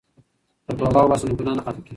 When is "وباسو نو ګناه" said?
1.01-1.57